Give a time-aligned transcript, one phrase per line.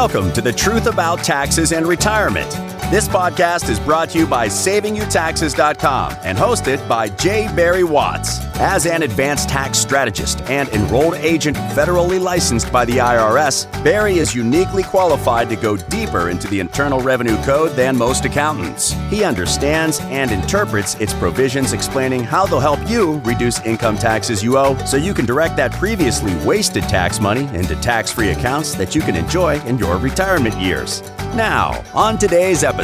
[0.00, 2.77] Welcome to the Truth About Taxes and Retirement.
[2.90, 7.46] This podcast is brought to you by SavingYouTaxes.com and hosted by J.
[7.54, 8.40] Barry Watts.
[8.60, 14.34] As an advanced tax strategist and enrolled agent federally licensed by the IRS, Barry is
[14.34, 18.92] uniquely qualified to go deeper into the Internal Revenue Code than most accountants.
[19.10, 24.56] He understands and interprets its provisions explaining how they'll help you reduce income taxes you
[24.56, 28.94] owe so you can direct that previously wasted tax money into tax free accounts that
[28.94, 31.02] you can enjoy in your retirement years.
[31.34, 32.77] Now, on today's episode.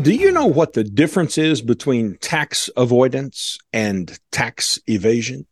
[0.00, 5.46] Do you know what the difference is between tax avoidance and tax evasion?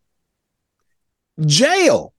[1.39, 2.15] Jail.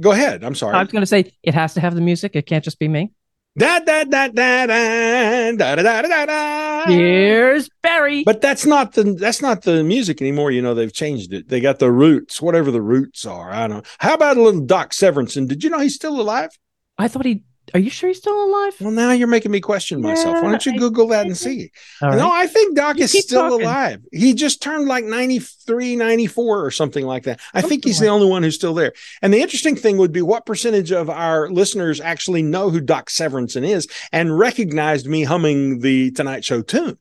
[0.00, 0.44] Go ahead.
[0.44, 0.74] I'm sorry.
[0.74, 2.36] I was going to say it has to have the music.
[2.36, 3.12] It can't just be me.
[3.58, 6.84] Da da da da da da da da da da.
[6.90, 8.22] Here's Barry.
[8.22, 10.50] But that's not the that's not the music anymore.
[10.50, 11.48] You know they've changed it.
[11.48, 13.50] They got the roots, whatever the roots are.
[13.50, 13.82] I don't know.
[13.98, 15.48] How about a little Doc Severinsen?
[15.48, 16.50] Did you know he's still alive?
[16.98, 17.44] I thought he.
[17.74, 18.74] Are you sure he's still alive?
[18.80, 20.42] Well, now you're making me question myself.
[20.42, 21.72] Why don't you Yeah, Google that and see?
[22.00, 22.16] Right.
[22.16, 23.62] No, I think Doc You is still talking.
[23.66, 24.02] alive.
[24.12, 27.40] He just turned like 93, 94 or something like that.
[27.54, 28.92] I think he's the only one who's still there.
[29.22, 33.10] And the interesting thing would be what percentage of our listeners actually know who Doc
[33.10, 36.98] Severinsen is and recognized me humming the Tonight Show tune.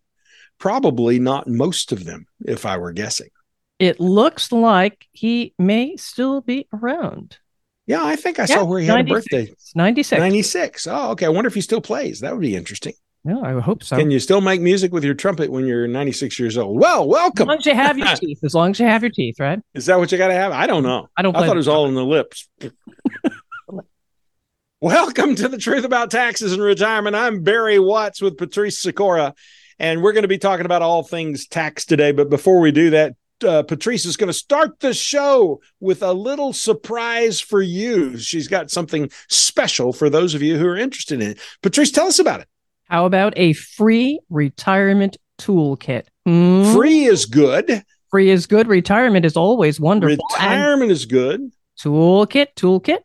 [0.58, 3.30] Probably not most of them, if I were guessing.
[3.78, 7.38] It looks like he may still be around.
[7.88, 9.54] Yeah, I think I Yeah, saw where he had a birthday.
[9.76, 10.20] 96.
[10.20, 10.88] 96.
[10.88, 11.26] Oh, okay.
[11.28, 12.22] I wonder if he still plays.
[12.22, 12.94] That would be interesting.
[13.24, 13.96] No, I hope so.
[13.98, 16.80] Can you still make music with your trumpet when you're 96 years old?
[16.80, 17.44] Well, welcome.
[17.44, 18.40] as long as you have your teeth.
[18.44, 19.60] As long as you have your teeth, right?
[19.74, 20.52] Is that what you got to have?
[20.52, 21.08] I don't know.
[21.18, 22.48] I don't I thought it was all in the lips.
[24.82, 27.16] Welcome to the Truth About Taxes and Retirement.
[27.16, 29.34] I'm Barry Watts with Patrice Sikora,
[29.80, 32.12] and we're going to be talking about all things tax today.
[32.12, 33.14] But before we do that,
[33.44, 38.18] uh, Patrice is going to start the show with a little surprise for you.
[38.18, 41.40] She's got something special for those of you who are interested in it.
[41.62, 42.48] Patrice, tell us about it.
[42.86, 46.04] How about a free retirement toolkit?
[46.26, 46.74] Hmm?
[46.74, 47.84] Free is good.
[48.12, 48.68] Free is good.
[48.68, 50.24] Retirement is always wonderful.
[50.40, 51.52] And Retirement is good.
[51.80, 53.00] toolkit, toolkit.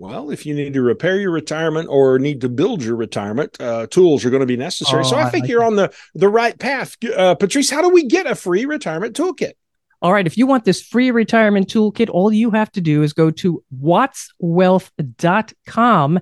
[0.00, 3.86] Well, if you need to repair your retirement or need to build your retirement, uh,
[3.86, 5.04] tools are going to be necessary.
[5.04, 7.68] so Oh, I I think like you're on the the right path, uh, Patrice.
[7.68, 9.52] How do we get a free retirement toolkit?
[10.00, 10.26] All right.
[10.26, 13.62] If you want this free retirement toolkit, all you have to do is go to
[13.78, 16.20] wattswealth.com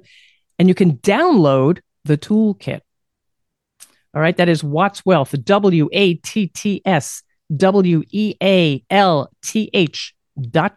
[0.58, 2.80] and you can download the toolkit.
[4.12, 4.36] All right.
[4.36, 7.22] That is Watts Wealth, W A T T S
[7.56, 10.16] W E A L T H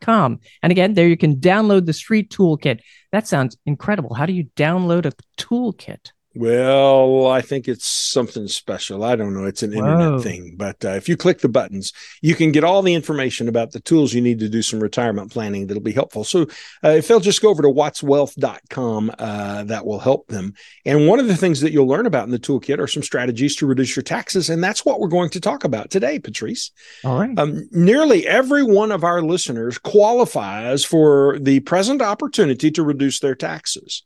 [0.01, 0.39] com.
[0.61, 2.79] And again, there you can download the free toolkit.
[3.11, 4.13] That sounds incredible.
[4.15, 6.11] How do you download a toolkit?
[6.33, 9.03] Well, I think it's something special.
[9.03, 9.45] I don't know.
[9.45, 9.79] It's an Whoa.
[9.79, 13.49] internet thing, but uh, if you click the buttons, you can get all the information
[13.49, 16.23] about the tools you need to do some retirement planning that'll be helpful.
[16.23, 16.43] So
[16.85, 20.53] uh, if they'll just go over to wattswealth.com, uh, that will help them.
[20.85, 23.57] And one of the things that you'll learn about in the toolkit are some strategies
[23.57, 24.49] to reduce your taxes.
[24.49, 26.71] And that's what we're going to talk about today, Patrice.
[27.03, 27.37] All right.
[27.37, 33.35] Um, nearly every one of our listeners qualifies for the present opportunity to reduce their
[33.35, 34.03] taxes.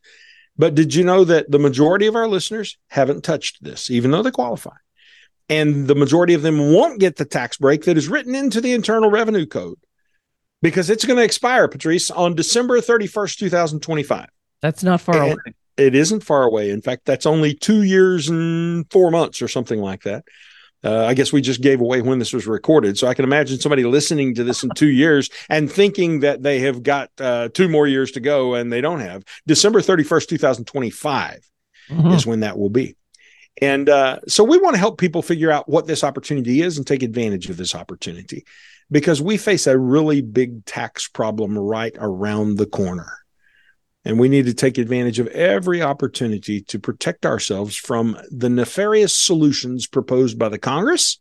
[0.57, 4.23] But did you know that the majority of our listeners haven't touched this, even though
[4.23, 4.75] they qualify?
[5.49, 8.73] And the majority of them won't get the tax break that is written into the
[8.73, 9.77] Internal Revenue Code
[10.61, 14.27] because it's going to expire, Patrice, on December 31st, 2025.
[14.61, 15.53] That's not far and- away.
[15.77, 16.69] It isn't far away.
[16.69, 20.23] In fact, that's only two years and four months or something like that.
[20.85, 22.97] Uh, I guess we just gave away when this was recorded.
[22.97, 26.59] So I can imagine somebody listening to this in two years and thinking that they
[26.59, 29.23] have got uh, two more years to go and they don't have.
[29.47, 31.39] December 31st, 2025
[31.89, 32.15] Mhm.
[32.15, 32.95] is when that will be.
[33.61, 36.85] And uh, so we want to help people figure out what this opportunity is and
[36.85, 38.43] take advantage of this opportunity
[38.91, 43.11] because we face a really big tax problem right around the corner.
[44.05, 49.15] And we need to take advantage of every opportunity to protect ourselves from the nefarious
[49.15, 51.19] solutions proposed by the Congress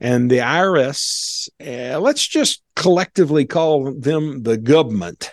[0.00, 5.30] And the IRS, uh, let's just collectively call them the government.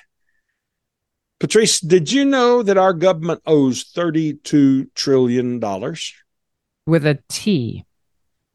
[1.40, 5.60] Patrice, did you know that our government owes $32 trillion?
[6.86, 7.86] With a T.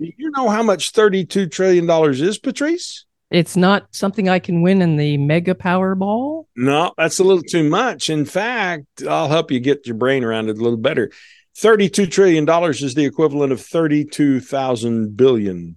[0.00, 3.04] Do you know how much $32 trillion is, Patrice?
[3.30, 6.46] It's not something I can win in the mega Powerball.
[6.56, 8.08] No, that's a little too much.
[8.08, 11.10] In fact, I'll help you get your brain around it a little better.
[11.56, 15.76] $32 trillion is the equivalent of $32,000 billion.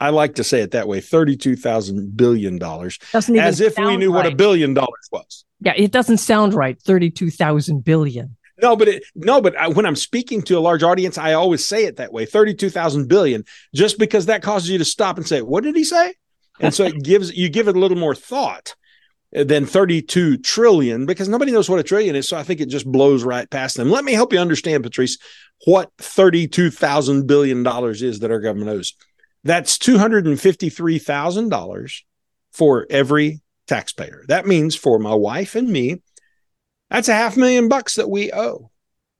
[0.00, 2.62] I like to say it that way $32,000 billion.
[2.62, 4.24] As if we knew right.
[4.24, 5.44] what a billion dollars was.
[5.60, 6.80] Yeah, it doesn't sound right.
[6.80, 8.36] 32,000 billion.
[8.62, 11.64] No, but it, no, but I, when I'm speaking to a large audience, I always
[11.64, 15.42] say it that way 32,000 billion, just because that causes you to stop and say,
[15.42, 16.14] What did he say?
[16.60, 18.74] And so it gives you give it a little more thought
[19.32, 22.28] than 32 trillion because nobody knows what a trillion is.
[22.28, 23.90] So I think it just blows right past them.
[23.90, 25.18] Let me help you understand, Patrice,
[25.66, 28.94] what $32,000 billion is that our government owes.
[29.44, 32.02] That's $253,000
[32.52, 34.24] for every taxpayer.
[34.28, 36.02] That means for my wife and me,
[36.90, 38.70] that's a half million bucks that we owe.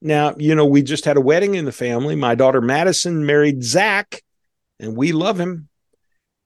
[0.00, 2.14] Now, you know, we just had a wedding in the family.
[2.14, 4.22] My daughter Madison married Zach,
[4.80, 5.67] and we love him.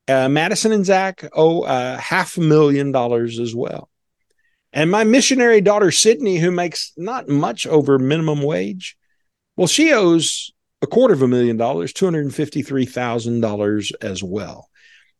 [0.08, 3.88] Uh, Madison and Zach owe a half a million dollars as well.
[4.72, 8.96] And my missionary daughter, Sydney, who makes not much over minimum wage,
[9.56, 10.50] well, she owes
[10.80, 14.68] a quarter of a million dollars, $253,000 as well.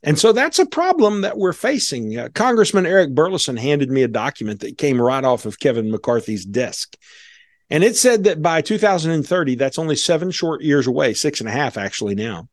[0.02, 2.18] And so that's a problem that we're facing.
[2.18, 6.44] Uh, Congressman Eric Burlison handed me a document that came right off of Kevin McCarthy's
[6.44, 6.96] desk.
[7.70, 11.52] And it said that by 2030, that's only seven short years away, six and a
[11.52, 12.48] half actually now.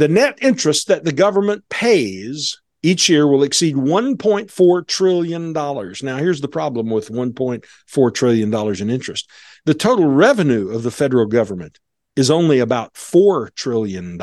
[0.00, 5.52] The net interest that the government pays each year will exceed $1.4 trillion.
[5.52, 9.28] Now, here's the problem with $1.4 trillion in interest
[9.66, 11.80] the total revenue of the federal government
[12.16, 14.18] is only about $4 trillion.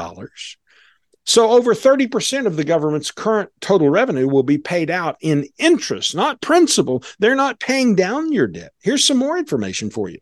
[1.28, 6.16] So, over 30% of the government's current total revenue will be paid out in interest,
[6.16, 7.04] not principal.
[7.20, 8.72] They're not paying down your debt.
[8.82, 10.18] Here's some more information for you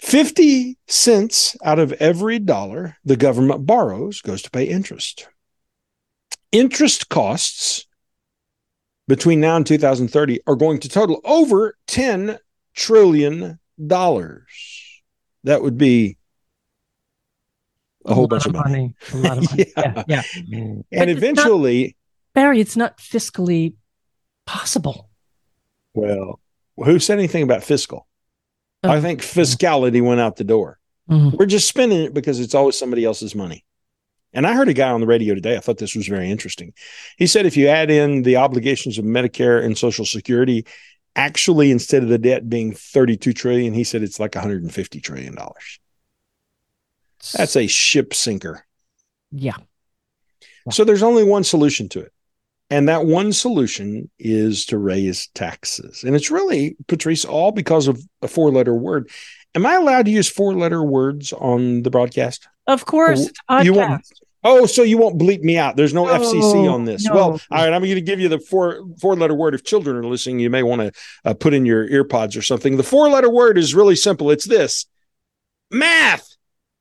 [0.00, 5.28] 50 cents out of every dollar the government borrows goes to pay interest.
[6.52, 7.86] Interest costs
[9.06, 12.38] between now and 2030 are going to total over $10
[12.74, 13.58] trillion.
[13.78, 16.16] That would be
[18.06, 18.94] a, a whole bunch of money.
[19.12, 19.24] money.
[19.24, 19.72] A lot of money.
[19.76, 20.02] yeah.
[20.08, 20.22] yeah.
[20.46, 20.58] yeah.
[20.58, 23.74] And but eventually, it's not, Barry, it's not fiscally
[24.46, 25.10] possible.
[25.92, 26.40] Well,
[26.76, 28.06] who said anything about fiscal?
[28.82, 29.00] I oh.
[29.00, 30.78] think fiscality went out the door.
[31.08, 31.36] Mm-hmm.
[31.36, 33.64] We're just spending it because it's always somebody else's money.
[34.32, 35.56] And I heard a guy on the radio today.
[35.56, 36.72] I thought this was very interesting.
[37.16, 40.66] He said if you add in the obligations of Medicare and Social Security,
[41.16, 45.80] actually instead of the debt being 32 trillion, he said it's like 150 trillion dollars.
[47.34, 48.64] That's a ship sinker.
[49.32, 49.56] Yeah.
[50.70, 52.12] So there's only one solution to it.
[52.70, 56.04] And that one solution is to raise taxes.
[56.04, 59.10] And it's really, Patrice, all because of a four letter word.
[59.56, 62.48] Am I allowed to use four letter words on the broadcast?
[62.68, 63.28] Of course.
[63.62, 64.04] You won't,
[64.44, 65.76] oh, so you won't bleep me out.
[65.76, 67.04] There's no, no FCC on this.
[67.04, 67.14] No.
[67.14, 67.72] Well, all right.
[67.72, 69.54] I'm going to give you the four four letter word.
[69.54, 70.92] If children are listening, you may want to
[71.24, 72.76] uh, put in your earpods or something.
[72.76, 74.30] The four letter word is really simple.
[74.30, 74.86] It's this
[75.72, 76.29] math,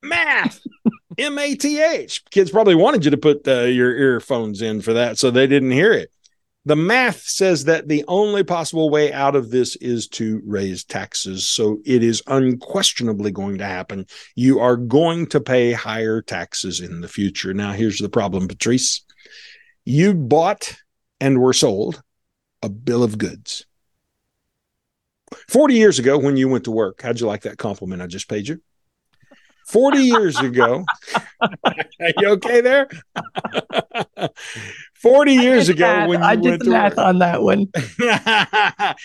[0.01, 0.61] math.
[1.17, 2.23] M A T H.
[2.31, 5.71] Kids probably wanted you to put uh, your earphones in for that, so they didn't
[5.71, 6.11] hear it.
[6.65, 11.49] The math says that the only possible way out of this is to raise taxes.
[11.49, 14.05] So it is unquestionably going to happen.
[14.35, 17.53] You are going to pay higher taxes in the future.
[17.53, 19.03] Now, here's the problem, Patrice.
[19.85, 20.75] You bought
[21.19, 22.01] and were sold
[22.61, 23.65] a bill of goods.
[25.47, 28.29] 40 years ago, when you went to work, how'd you like that compliment I just
[28.29, 28.61] paid you?
[29.69, 30.83] 40 years ago.
[31.41, 31.51] Are
[32.17, 32.89] you okay there?
[34.95, 36.09] 40 years ago math.
[36.09, 37.67] when you I did the math work, on that one.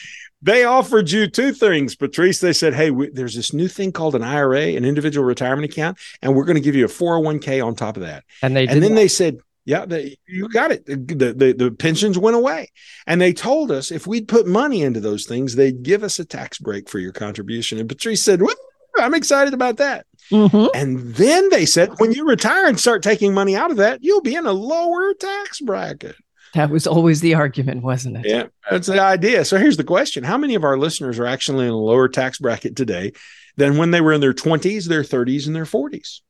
[0.43, 2.41] they offered you two things, Patrice.
[2.41, 5.99] They said, "Hey, we, there's this new thing called an IRA, an individual retirement account,
[6.21, 8.83] and we're going to give you a 401k on top of that." And they and
[8.83, 9.01] then that.
[9.03, 10.85] they said, "Yeah, they, you got it.
[10.87, 12.73] The, the the pensions went away."
[13.07, 16.25] And they told us if we'd put money into those things, they'd give us a
[16.25, 17.79] tax break for your contribution.
[17.79, 18.57] And Patrice said, "What?"
[18.99, 20.07] I'm excited about that.
[20.31, 20.67] Mm-hmm.
[20.75, 24.23] And then they said, when you retire and start taking money out of that, you'll
[24.23, 26.17] be in a lower tax bracket.
[26.55, 28.27] That was always the argument, wasn't it?
[28.27, 29.45] Yeah, that's the idea.
[29.45, 32.39] So here's the question How many of our listeners are actually in a lower tax
[32.39, 33.13] bracket today
[33.57, 36.21] than when they were in their 20s, their 30s, and their 40s?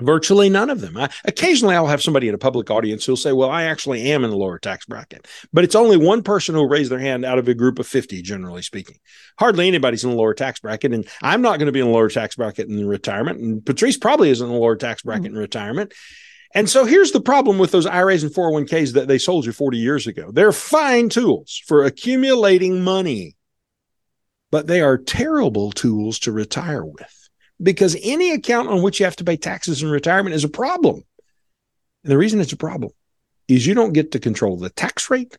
[0.00, 0.96] Virtually none of them.
[0.96, 4.24] I, occasionally, I'll have somebody in a public audience who'll say, Well, I actually am
[4.24, 5.28] in the lower tax bracket.
[5.52, 8.20] But it's only one person who'll raise their hand out of a group of 50,
[8.22, 8.96] generally speaking.
[9.38, 10.92] Hardly anybody's in the lower tax bracket.
[10.92, 13.38] And I'm not going to be in the lower tax bracket in retirement.
[13.38, 15.36] And Patrice probably isn't in the lower tax bracket mm-hmm.
[15.36, 15.94] in retirement.
[16.54, 19.78] And so here's the problem with those IRAs and 401ks that they sold you 40
[19.78, 20.30] years ago.
[20.32, 23.36] They're fine tools for accumulating money,
[24.50, 27.23] but they are terrible tools to retire with
[27.62, 31.02] because any account on which you have to pay taxes in retirement is a problem.
[32.02, 32.92] And the reason it's a problem
[33.48, 35.36] is you don't get to control the tax rate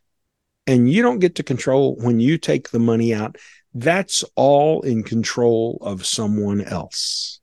[0.66, 3.36] and you don't get to control when you take the money out.
[3.74, 7.40] That's all in control of someone else.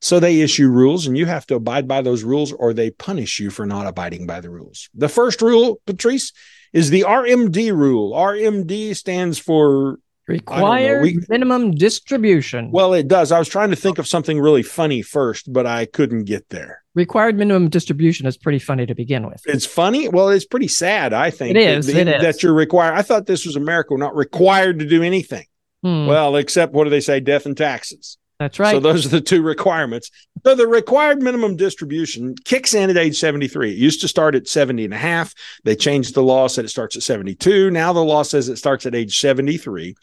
[0.00, 3.40] So they issue rules and you have to abide by those rules or they punish
[3.40, 4.88] you for not abiding by the rules.
[4.94, 6.32] The first rule, Patrice,
[6.72, 8.12] is the RMD rule.
[8.12, 12.72] RMD stands for Required we, minimum distribution.
[12.72, 13.30] Well, it does.
[13.30, 16.82] I was trying to think of something really funny first, but I couldn't get there.
[16.94, 19.40] Required minimum distribution is pretty funny to begin with.
[19.46, 20.08] It's funny.
[20.08, 21.56] Well, it's pretty sad, I think.
[21.56, 21.86] It is.
[21.86, 22.22] That, it is.
[22.22, 22.94] that you're required.
[22.94, 25.46] I thought this was America, we're not required to do anything.
[25.82, 26.06] Hmm.
[26.06, 27.20] Well, except what do they say?
[27.20, 28.18] Death and taxes.
[28.38, 28.72] That's right.
[28.72, 30.10] So those are the two requirements.
[30.44, 33.72] So the required minimum distribution kicks in at age 73.
[33.72, 35.34] It used to start at 70 and a half.
[35.64, 37.70] They changed the law, said it starts at 72.
[37.70, 39.94] Now the law says it starts at age 73.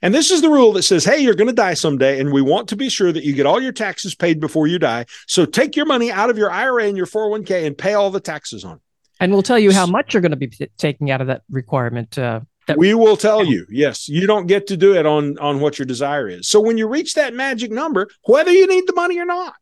[0.00, 2.42] And this is the rule that says, hey, you're going to die someday, and we
[2.42, 5.06] want to be sure that you get all your taxes paid before you die.
[5.28, 8.18] So take your money out of your IRA and your 401k and pay all the
[8.18, 8.82] taxes on it.
[9.20, 12.18] And we'll tell you how much you're going to be taking out of that requirement
[12.18, 15.60] uh, that we will tell you, yes, you don't get to do it on on
[15.60, 16.48] what your desire is.
[16.48, 19.54] So when you reach that magic number, whether you need the money or not,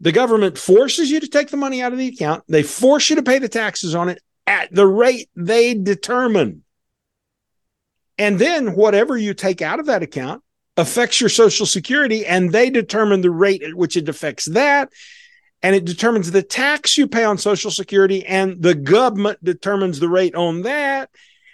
[0.00, 2.44] the government forces you to take the money out of the account.
[2.48, 6.64] They force you to pay the taxes on it at the rate they determine.
[8.18, 10.42] And then whatever you take out of that account
[10.76, 14.90] affects your social security and they determine the rate at which it affects that
[15.62, 20.08] and it determines the tax you pay on social security and the government determines the
[20.08, 21.10] rate on that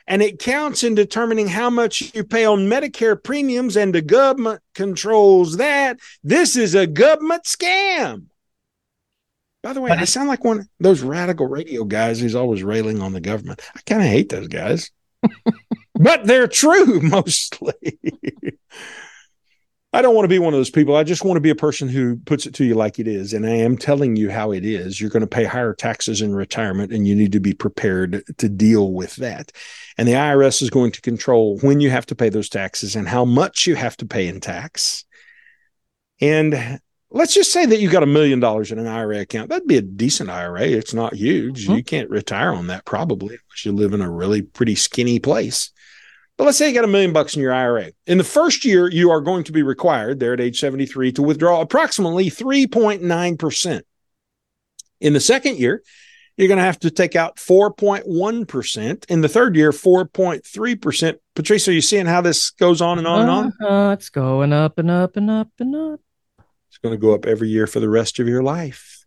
[0.09, 4.63] and it counts in determining how much you pay on Medicare premiums, and the government
[4.75, 6.01] controls that.
[6.25, 8.25] This is a government scam.
[9.63, 13.03] By the way, I sound like one of those radical radio guys who's always railing
[13.03, 13.61] on the government.
[13.77, 14.91] I kind of hate those guys,
[15.95, 17.99] but they're true mostly.
[19.93, 20.97] I don't want to be one of those people.
[20.97, 23.33] I just want to be a person who puts it to you like it is.
[23.33, 25.01] And I am telling you how it is.
[25.01, 28.49] You're going to pay higher taxes in retirement, and you need to be prepared to
[28.51, 29.51] deal with that.
[29.97, 33.09] And the IRS is going to control when you have to pay those taxes and
[33.09, 35.07] how much you have to pay in tax.
[36.21, 36.81] And
[37.11, 39.49] let's just say that you got a million dollars in an IRA account.
[39.49, 40.63] That'd be a decent IRA.
[40.63, 41.65] It's not huge.
[41.65, 41.77] Mm-hmm.
[41.77, 45.71] You can't retire on that probably unless you live in a really pretty skinny place.
[46.39, 47.91] But let's say you got a million bucks in your IRA.
[48.07, 51.23] In the first year, you are going to be required there at age 73 to
[51.23, 53.83] withdraw approximately 3.9%.
[55.01, 55.83] In the second year,
[56.37, 59.11] you're going to have to take out 4.1%.
[59.11, 61.19] In the third year, 4.3%.
[61.35, 63.53] Patrice, are you seeing how this goes on and on and on?
[63.61, 66.01] Uh, it's going up and up and up and up.
[66.69, 69.05] It's going to go up every year for the rest of your life.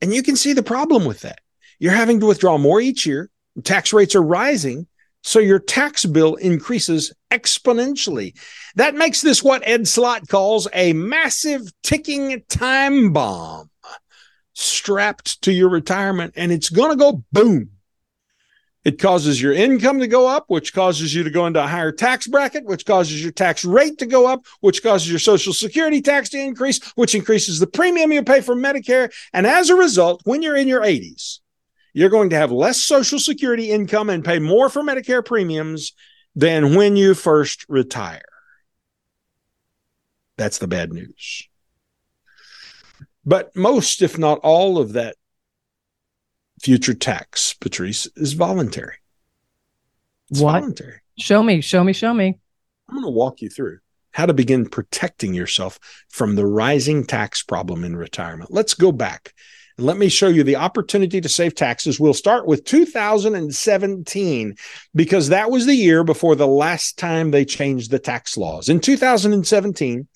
[0.00, 1.40] And you can see the problem with that.
[1.80, 3.28] You're having to withdraw more each year.
[3.64, 4.86] Tax rates are rising
[5.22, 8.38] so your tax bill increases exponentially.
[8.76, 13.70] That makes this what Ed Slott calls a massive ticking time bomb
[14.54, 17.70] strapped to your retirement, and it's going to go boom.
[18.84, 21.92] It causes your income to go up, which causes you to go into a higher
[21.92, 26.00] tax bracket, which causes your tax rate to go up, which causes your social security
[26.00, 29.12] tax to increase, which increases the premium you pay for Medicare.
[29.32, 31.40] And as a result, when you're in your 80s,
[31.98, 35.94] you're going to have less Social Security income and pay more for Medicare premiums
[36.36, 38.22] than when you first retire.
[40.36, 41.48] That's the bad news.
[43.24, 45.16] But most, if not all, of that
[46.62, 48.98] future tax, Patrice, is voluntary.
[50.30, 50.52] It's what?
[50.52, 51.00] voluntary.
[51.18, 52.38] Show me, show me, show me.
[52.88, 53.80] I'm going to walk you through
[54.12, 58.52] how to begin protecting yourself from the rising tax problem in retirement.
[58.52, 59.34] Let's go back
[59.78, 62.00] let me show you the opportunity to save taxes.
[62.00, 64.56] We'll start with 2017
[64.94, 68.68] because that was the year before the last time they changed the tax laws.
[68.68, 70.08] In 2017,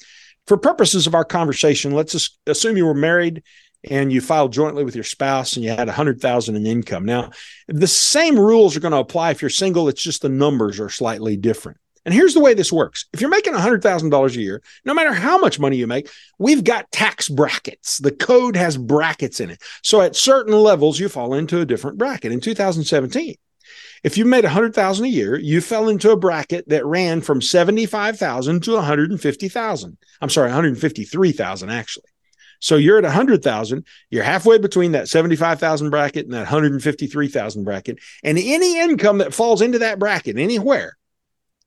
[0.48, 3.44] for purposes of our conversation, let's assume you were married
[3.88, 7.04] and you filed jointly with your spouse and you had 100,000 in income.
[7.04, 7.30] Now,
[7.68, 10.88] the same rules are going to apply if you're single, it's just the numbers are
[10.88, 11.78] slightly different.
[12.04, 13.06] And here's the way this works.
[13.12, 16.90] If you're making $100,000 a year, no matter how much money you make, we've got
[16.90, 17.98] tax brackets.
[17.98, 19.62] The code has brackets in it.
[19.82, 22.32] So at certain levels, you fall into a different bracket.
[22.32, 23.36] In 2017,
[24.02, 28.62] if you made 100,000 a year, you fell into a bracket that ran from 75,000
[28.64, 29.98] to 150,000.
[30.20, 32.04] I'm sorry, 153,000 actually.
[32.58, 37.98] So you're at 100,000, you're halfway between that 75,000 bracket and that 153,000 bracket.
[38.22, 40.96] And any income that falls into that bracket anywhere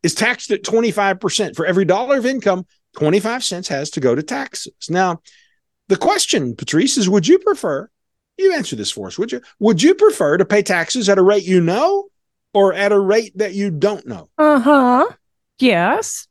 [0.05, 1.55] is taxed at 25%.
[1.55, 4.75] For every dollar of income, 25 cents has to go to taxes.
[4.87, 5.21] Now,
[5.87, 7.89] the question, Patrice, is would you prefer,
[8.37, 9.41] you answer this for us, would you?
[9.59, 12.05] Would you prefer to pay taxes at a rate you know
[12.53, 14.29] or at a rate that you don't know?
[14.37, 15.07] Uh huh.
[15.57, 16.27] Yes.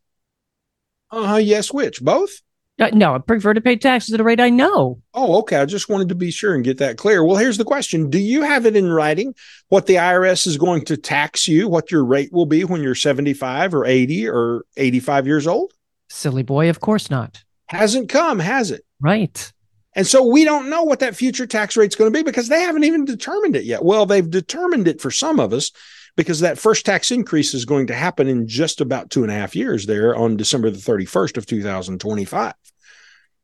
[1.10, 1.36] Uh huh.
[1.36, 1.72] Yes.
[1.72, 2.00] Which?
[2.00, 2.42] Both?
[2.78, 5.00] Uh, no, I prefer to pay taxes at a rate I know.
[5.14, 5.58] Oh, okay.
[5.58, 7.24] I just wanted to be sure and get that clear.
[7.24, 9.34] Well, here's the question Do you have it in writing
[9.68, 12.96] what the IRS is going to tax you, what your rate will be when you're
[12.96, 15.72] 75 or 80 or 85 years old?
[16.08, 17.44] Silly boy, of course not.
[17.66, 18.84] Hasn't come, has it?
[19.00, 19.52] Right.
[19.96, 22.60] And so we don't know what that future tax rate's going to be because they
[22.60, 23.84] haven't even determined it yet.
[23.84, 25.70] Well, they've determined it for some of us
[26.16, 29.34] because that first tax increase is going to happen in just about two and a
[29.34, 32.54] half years there on December the 31st of 2025.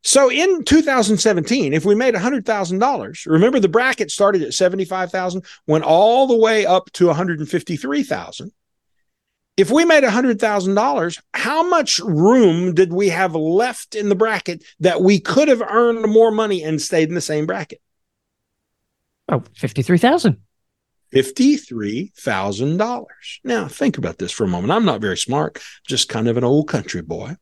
[0.03, 6.27] So in 2017, if we made $100,000, remember the bracket started at 75,000, went all
[6.27, 8.53] the way up to 153,000.
[9.57, 15.03] If we made $100,000, how much room did we have left in the bracket that
[15.03, 17.83] we could have earned more money and stayed in the same bracket?
[19.29, 20.39] Oh, 53,000.
[21.13, 23.05] $53,000.
[23.45, 24.73] Now, think about this for a moment.
[24.73, 27.37] I'm not very smart, just kind of an old country boy.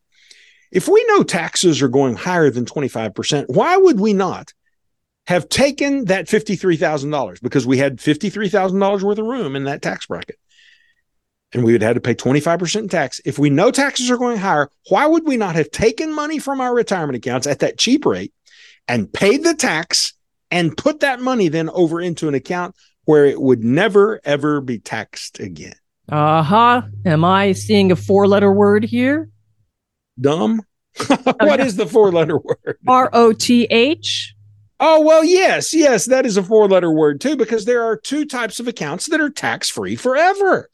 [0.71, 4.53] If we know taxes are going higher than 25%, why would we not
[5.27, 10.37] have taken that $53,000 because we had $53,000 worth of room in that tax bracket?
[11.51, 13.19] And we would have had to pay 25% in tax.
[13.25, 16.61] If we know taxes are going higher, why would we not have taken money from
[16.61, 18.33] our retirement accounts at that cheap rate
[18.87, 20.13] and paid the tax
[20.51, 24.77] and put that money then over into an account where it would never, ever be
[24.77, 25.73] taxed again?
[26.07, 26.83] Uh huh.
[27.05, 29.29] Am I seeing a four letter word here?
[30.19, 30.61] Dumb?
[31.39, 32.77] what is the four letter word?
[32.87, 34.35] R O T H.
[34.81, 38.25] Oh, well, yes, yes, that is a four letter word too, because there are two
[38.25, 40.69] types of accounts that are tax free forever.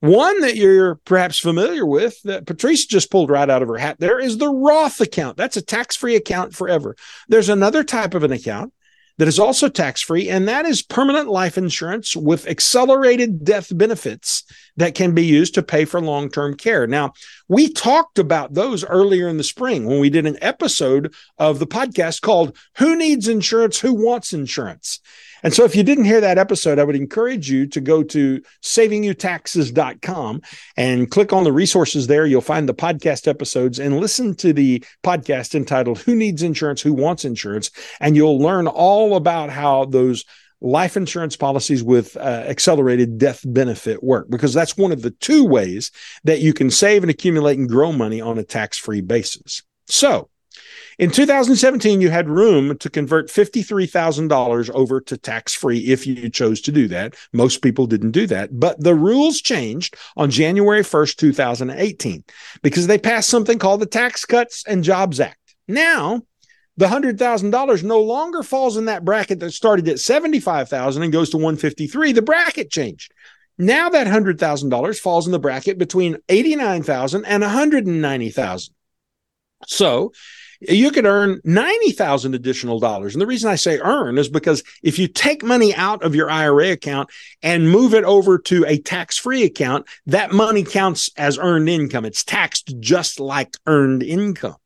[0.00, 4.00] One that you're perhaps familiar with that Patrice just pulled right out of her hat
[4.00, 5.36] there is the Roth account.
[5.36, 6.96] That's a tax free account forever.
[7.28, 8.72] There's another type of an account
[9.22, 14.42] that is also tax free, and that is permanent life insurance with accelerated death benefits
[14.76, 16.88] that can be used to pay for long term care.
[16.88, 17.12] Now,
[17.46, 21.68] we talked about those earlier in the spring when we did an episode of the
[21.68, 23.78] podcast called Who Needs Insurance?
[23.78, 24.98] Who Wants Insurance?
[25.42, 28.40] And so if you didn't hear that episode, I would encourage you to go to
[28.62, 30.42] savingyoutaxes.com
[30.76, 32.26] and click on the resources there.
[32.26, 36.82] You'll find the podcast episodes and listen to the podcast entitled Who Needs Insurance?
[36.82, 37.70] Who Wants Insurance?
[38.00, 40.24] And you'll learn all about how those
[40.62, 45.44] life insurance policies with uh, accelerated death benefit work because that's one of the two
[45.44, 45.90] ways
[46.22, 49.62] that you can save and accumulate and grow money on a tax free basis.
[49.88, 50.30] So,
[50.98, 56.60] in 2017, you had room to convert $53,000 over to tax free if you chose
[56.62, 57.14] to do that.
[57.32, 62.24] Most people didn't do that, but the rules changed on January 1st, 2018,
[62.62, 65.38] because they passed something called the Tax Cuts and Jobs Act.
[65.68, 66.22] Now,
[66.76, 71.36] the $100,000 no longer falls in that bracket that started at $75,000 and goes to
[71.36, 72.14] $153.
[72.14, 73.12] The bracket changed.
[73.58, 78.74] Now that $100,000 falls in the bracket between $89,000 and 190,000.
[79.66, 80.12] So,
[80.68, 83.14] you could earn 90,000 additional dollars.
[83.14, 86.30] And the reason I say earn is because if you take money out of your
[86.30, 87.10] IRA account
[87.42, 92.04] and move it over to a tax free account, that money counts as earned income.
[92.04, 94.56] It's taxed just like earned income.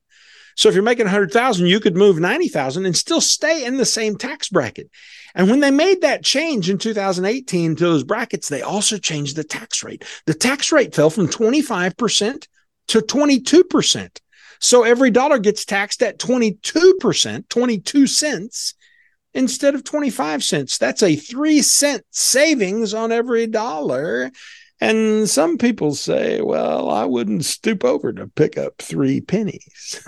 [0.56, 4.16] So if you're making 100,000, you could move 90,000 and still stay in the same
[4.16, 4.90] tax bracket.
[5.34, 9.44] And when they made that change in 2018 to those brackets, they also changed the
[9.44, 10.02] tax rate.
[10.24, 12.48] The tax rate fell from 25%
[12.88, 14.20] to 22%.
[14.60, 18.74] So every dollar gets taxed at 22%, 22 cents
[19.34, 20.78] instead of 25 cents.
[20.78, 24.30] That's a three cent savings on every dollar.
[24.80, 30.06] And some people say, well, I wouldn't stoop over to pick up three pennies.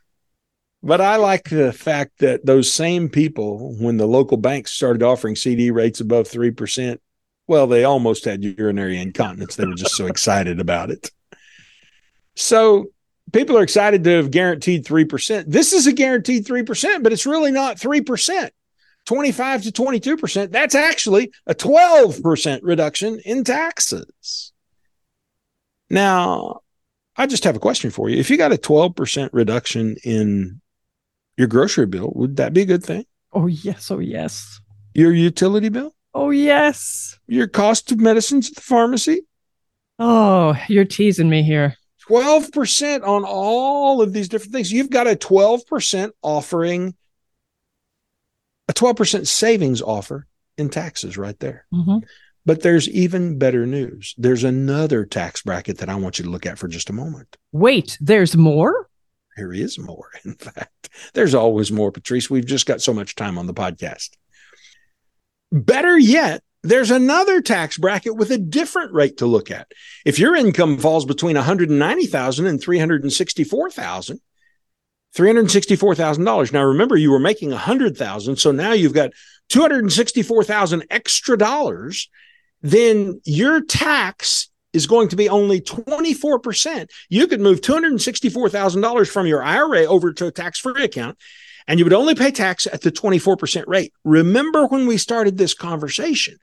[0.82, 5.36] but I like the fact that those same people, when the local banks started offering
[5.36, 6.98] CD rates above 3%,
[7.46, 9.56] well, they almost had urinary incontinence.
[9.56, 11.10] They were just so excited about it.
[12.36, 12.86] So
[13.32, 15.44] people are excited to have guaranteed 3%.
[15.46, 18.50] This is a guaranteed 3%, but it's really not 3%.
[19.06, 20.50] 25 to 22%.
[20.50, 24.52] That's actually a 12% reduction in taxes.
[25.88, 26.60] Now,
[27.16, 28.18] I just have a question for you.
[28.18, 30.60] If you got a 12% reduction in
[31.36, 33.04] your grocery bill, would that be a good thing?
[33.32, 33.90] Oh, yes.
[33.90, 34.60] Oh, yes.
[34.94, 35.94] Your utility bill?
[36.14, 37.18] Oh, yes.
[37.26, 39.22] Your cost of medicines at the pharmacy?
[39.98, 41.76] Oh, you're teasing me here.
[42.10, 44.72] 12% on all of these different things.
[44.72, 46.94] You've got a 12% offering,
[48.68, 50.26] a 12% savings offer
[50.58, 51.66] in taxes right there.
[51.72, 51.98] Mm-hmm.
[52.46, 54.14] But there's even better news.
[54.18, 57.36] There's another tax bracket that I want you to look at for just a moment.
[57.52, 58.88] Wait, there's more?
[59.36, 60.08] There is more.
[60.24, 62.28] In fact, there's always more, Patrice.
[62.28, 64.10] We've just got so much time on the podcast.
[65.52, 69.70] Better yet, there's another tax bracket with a different rate to look at.
[70.04, 74.20] If your income falls between 190,000 and 364,000,
[75.16, 76.52] $364,000.
[76.52, 79.10] Now remember you were making 100,000, so now you've got
[79.48, 82.08] 264,000 extra dollars,
[82.62, 86.88] then your tax is going to be only 24%.
[87.08, 91.18] You could move $264,000 from your IRA over to a tax-free account
[91.70, 93.92] and you would only pay tax at the 24% rate.
[94.02, 96.36] Remember when we started this conversation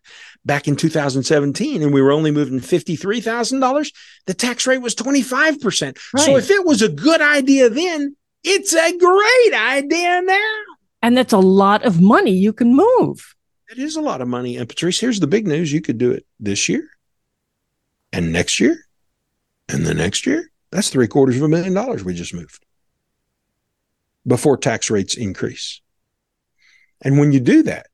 [0.45, 3.91] back in 2017 and we were only moving $53,000?
[4.25, 5.97] The tax rate was 25%.
[6.13, 6.23] Right.
[6.23, 10.53] So if it was a good idea then, it's a great idea now.
[11.01, 13.35] And that's a lot of money you can move.
[13.69, 14.55] It is a lot of money.
[14.55, 16.87] And Patrice, here's the big news you could do it this year
[18.13, 18.77] and next year
[19.67, 20.49] and the next year.
[20.71, 22.63] That's three quarters of a million dollars we just moved
[24.27, 25.81] before tax rates increase.
[27.01, 27.87] And when you do that,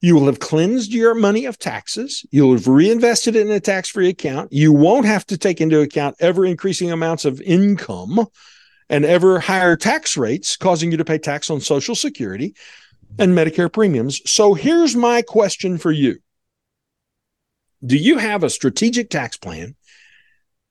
[0.00, 2.26] you will have cleansed your money of taxes.
[2.30, 4.52] You'll have reinvested it in a tax free account.
[4.52, 8.26] You won't have to take into account ever increasing amounts of income
[8.90, 12.54] and ever higher tax rates, causing you to pay tax on Social Security
[13.18, 14.20] and Medicare premiums.
[14.30, 16.18] So here's my question for you
[17.84, 19.74] Do you have a strategic tax plan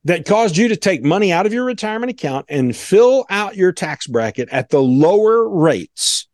[0.05, 3.71] that caused you to take money out of your retirement account and fill out your
[3.71, 6.27] tax bracket at the lower rates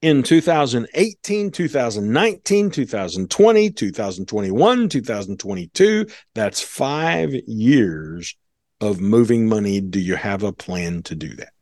[0.00, 6.06] in 2018, 2019, 2020, 2021, 2022.
[6.34, 8.36] That's five years
[8.80, 9.80] of moving money.
[9.80, 11.52] Do you have a plan to do that?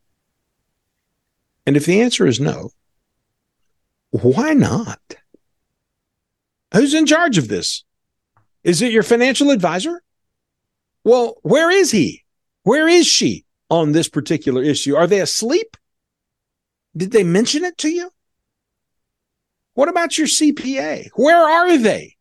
[1.67, 2.71] And if the answer is no,
[4.11, 5.01] why not?
[6.73, 7.85] Who's in charge of this?
[8.63, 10.03] Is it your financial advisor?
[11.09, 12.23] Well, where is he?
[12.65, 14.95] Where is she on this particular issue?
[14.95, 15.79] Are they asleep?
[16.95, 18.11] Did they mention it to you?
[19.73, 21.09] What about your CPA?
[21.15, 22.17] Where are they?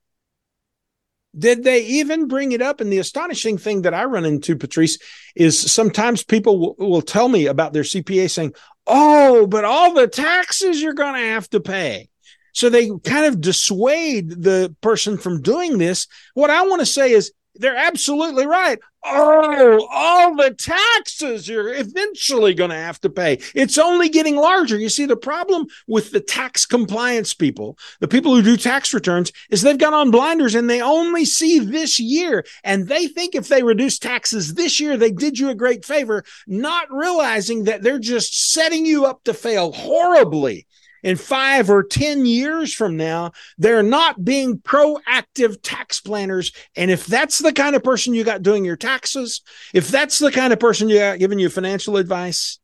[1.37, 2.79] Did they even bring it up?
[2.79, 4.99] And the astonishing thing that I run into, Patrice,
[5.35, 8.53] is sometimes people will, will tell me about their CPA saying,
[8.87, 12.07] Oh, but all the taxes you're going to have to pay.
[12.53, 16.07] So they kind of dissuade the person from doing this.
[16.35, 18.79] What I want to say is they're absolutely right.
[19.05, 23.39] Oh, all the taxes you're eventually going to have to pay.
[23.55, 24.77] It's only getting larger.
[24.77, 29.31] You see, the problem with the tax compliance people, the people who do tax returns,
[29.49, 32.45] is they've got on blinders and they only see this year.
[32.63, 36.23] And they think if they reduce taxes this year, they did you a great favor,
[36.45, 40.67] not realizing that they're just setting you up to fail horribly
[41.07, 46.51] in five or 10 years from now, they're not being proactive tax planners.
[46.75, 49.41] And if that's the kind of person you got doing your taxes,
[49.73, 52.59] if that's the kind of person you got giving you financial advice,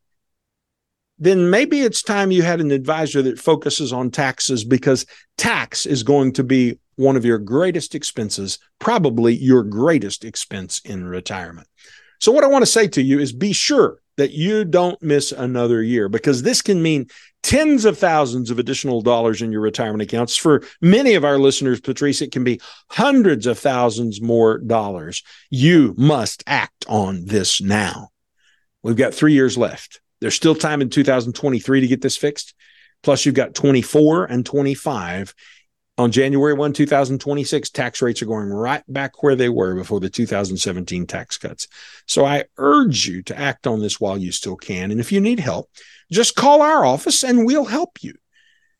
[1.17, 5.06] then maybe it's time you had an advisor that focuses on taxes because
[5.38, 11.06] tax is going to be one of your greatest expenses, probably your greatest expense in
[11.06, 11.67] retirement.
[12.19, 15.32] So, what I want to say to you is be sure that you don't miss
[15.32, 17.08] another year because this can mean
[17.41, 20.36] tens of thousands of additional dollars in your retirement accounts.
[20.36, 25.23] For many of our listeners, Patrice, it can be hundreds of thousands more dollars.
[25.49, 28.10] You must act on this now.
[28.82, 30.02] We've got three years left.
[30.21, 32.54] There's still time in 2023 to get this fixed.
[33.02, 35.34] Plus, you've got 24 and 25
[35.97, 40.10] on January 1, 2026, tax rates are going right back where they were before the
[40.10, 41.67] 2017 tax cuts.
[42.08, 44.91] So I urge you to act on this while you still can.
[44.91, 45.69] And if you need help,
[46.12, 48.15] just call our office and we'll help you.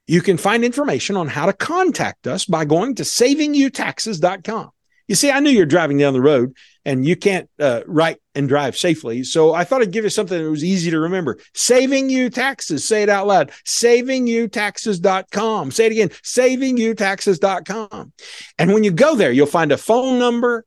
[0.08, 4.72] You can find information on how to contact us by going to savingyouTaxes.com.
[5.08, 8.50] You see, I knew you're driving down the road and you can't uh, write and
[8.50, 9.24] drive safely.
[9.24, 11.40] So I thought I'd give you something that was easy to remember.
[11.54, 12.86] Saving You Taxes.
[12.86, 13.52] Say it out loud.
[13.66, 15.72] SavingYouTaxes.com.
[15.72, 16.10] Say it again.
[16.10, 18.14] SavingYouTaxes.com.
[18.58, 20.66] And when you go there, you'll find a phone number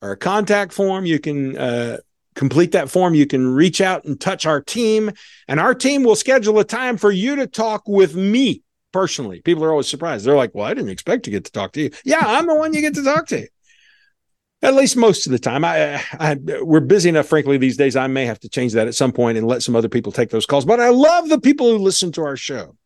[0.00, 1.06] or a contact form.
[1.06, 1.96] You can uh,
[2.34, 3.14] complete that form.
[3.14, 5.10] You can reach out and touch our team,
[5.48, 9.42] and our team will schedule a time for you to talk with me personally.
[9.42, 10.24] People are always surprised.
[10.24, 11.90] They're like, well, I didn't expect to get to talk to you.
[12.04, 13.40] Yeah, I'm the one you get to talk to
[14.62, 15.64] at least most of the time.
[15.64, 17.96] I, I, we're busy enough, frankly, these days.
[17.96, 20.30] I may have to change that at some point and let some other people take
[20.30, 20.64] those calls.
[20.64, 22.76] But I love the people who listen to our show.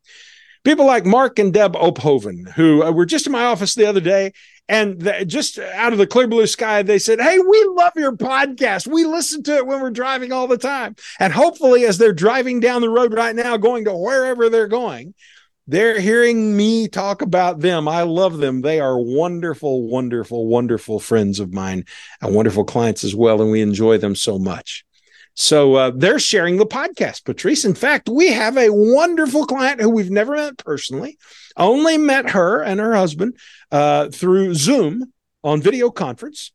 [0.65, 4.01] People like Mark and Deb Ophoven, who uh, were just in my office the other
[4.01, 4.33] day,
[4.69, 8.17] And the, just out of the clear blue sky, they said, Hey, we love your
[8.17, 8.87] podcast.
[8.87, 10.95] We listen to it when we're driving all the time.
[11.19, 15.15] And hopefully, as they're driving down the road right now, going to wherever they're going,
[15.67, 17.87] they're hearing me talk about them.
[17.87, 18.63] I love them.
[18.63, 21.85] They are wonderful, wonderful, wonderful friends of mine
[22.21, 23.41] and wonderful clients as well.
[23.41, 24.85] And we enjoy them so much.
[25.35, 27.65] So uh, they're sharing the podcast, Patrice.
[27.65, 31.17] In fact, we have a wonderful client who we've never met personally,
[31.57, 33.39] only met her and her husband
[33.71, 36.53] uh, through Zoom on video conference.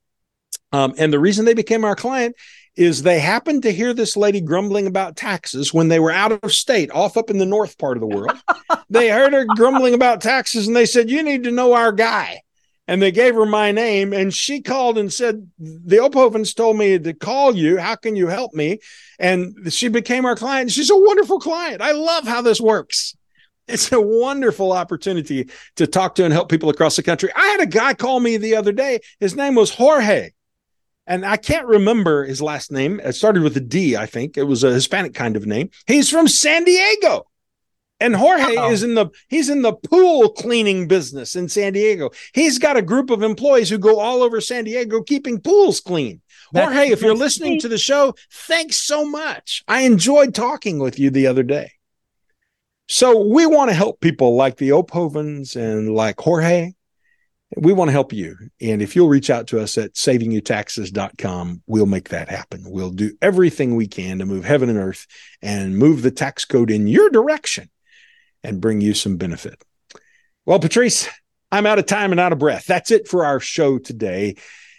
[0.71, 2.35] Um, and the reason they became our client
[2.77, 6.53] is they happened to hear this lady grumbling about taxes when they were out of
[6.53, 8.31] state, off up in the north part of the world.
[8.89, 12.41] they heard her grumbling about taxes and they said, You need to know our guy.
[12.87, 16.97] And they gave her my name and she called and said, The Ophovens told me
[16.99, 17.77] to call you.
[17.77, 18.79] How can you help me?
[19.19, 20.71] And she became our client.
[20.71, 21.81] She's a wonderful client.
[21.81, 23.17] I love how this works.
[23.67, 27.29] It's a wonderful opportunity to talk to and help people across the country.
[27.35, 29.01] I had a guy call me the other day.
[29.19, 30.29] His name was Jorge
[31.07, 32.99] and I can't remember his last name.
[33.03, 34.37] It started with a D, I think.
[34.37, 35.69] It was a Hispanic kind of name.
[35.87, 37.25] He's from San Diego.
[37.99, 38.71] And Jorge Uh-oh.
[38.71, 42.11] is in the he's in the pool cleaning business in San Diego.
[42.33, 46.21] He's got a group of employees who go all over San Diego keeping pools clean.
[46.51, 49.63] That's, Jorge, if you're listening to the show, thanks so much.
[49.67, 51.71] I enjoyed talking with you the other day.
[52.87, 56.73] So we want to help people like the Ophovens and like Jorge
[57.55, 58.35] we want to help you.
[58.59, 62.63] And if you'll reach out to us at savingyoutaxes.com, we'll make that happen.
[62.65, 65.07] We'll do everything we can to move heaven and earth
[65.41, 67.69] and move the tax code in your direction
[68.43, 69.63] and bring you some benefit.
[70.45, 71.09] Well, Patrice,
[71.51, 72.65] I'm out of time and out of breath.
[72.65, 74.35] That's it for our show today.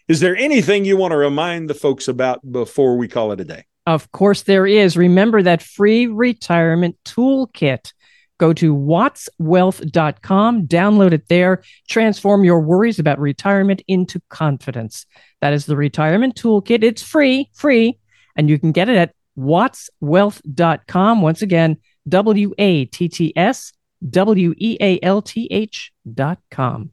[0.07, 3.45] Is there anything you want to remind the folks about before we call it a
[3.45, 3.65] day?
[3.87, 4.97] Of course, there is.
[4.99, 7.93] Remember that free retirement toolkit
[8.39, 15.07] Go to wattswealth.com, download it there, transform your worries about retirement into confidence.
[15.41, 16.85] That is the retirement toolkit.
[16.85, 17.99] It's free, free,
[18.37, 21.21] and you can get it at wattswealth.com.
[21.21, 23.73] Once again, W A T T S
[24.09, 26.93] W E A L T H.com.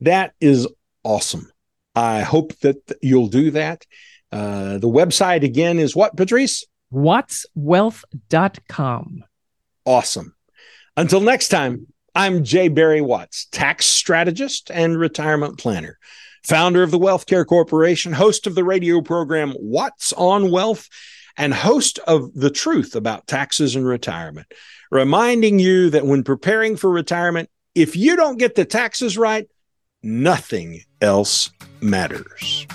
[0.00, 0.68] That is
[1.02, 1.50] awesome.
[1.96, 3.84] I hope that you'll do that.
[4.30, 6.64] Uh, the website again is what, Patrice?
[6.92, 9.24] Wattswealth.com
[9.88, 10.34] awesome.
[10.98, 12.68] Until next time, I'm J.
[12.68, 15.98] Barry Watts, tax strategist and retirement planner,
[16.44, 20.90] founder of the Wealth Care Corporation, host of the radio program Watts on Wealth,
[21.38, 24.52] and host of The Truth About Taxes and Retirement,
[24.90, 29.48] reminding you that when preparing for retirement, if you don't get the taxes right,
[30.02, 32.66] nothing else matters.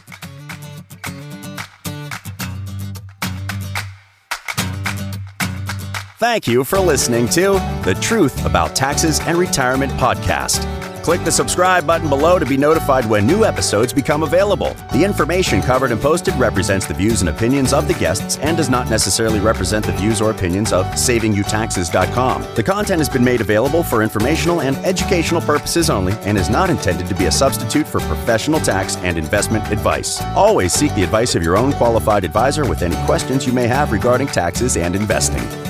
[6.24, 10.64] Thank you for listening to the Truth About Taxes and Retirement podcast.
[11.04, 14.74] Click the subscribe button below to be notified when new episodes become available.
[14.94, 18.70] The information covered and posted represents the views and opinions of the guests and does
[18.70, 22.56] not necessarily represent the views or opinions of SavingYouTaxes.com.
[22.56, 26.70] The content has been made available for informational and educational purposes only and is not
[26.70, 30.22] intended to be a substitute for professional tax and investment advice.
[30.38, 33.92] Always seek the advice of your own qualified advisor with any questions you may have
[33.92, 35.63] regarding taxes and investing.